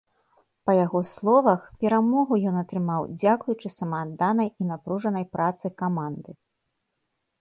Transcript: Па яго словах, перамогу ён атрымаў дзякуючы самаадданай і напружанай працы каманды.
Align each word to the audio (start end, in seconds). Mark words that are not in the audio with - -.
Па 0.67 0.73
яго 0.85 0.99
словах, 1.09 1.59
перамогу 1.83 2.39
ён 2.51 2.55
атрымаў 2.63 3.01
дзякуючы 3.21 3.67
самаадданай 3.77 4.49
і 4.65 4.71
напружанай 4.73 5.25
працы 5.37 5.65
каманды. 5.83 6.31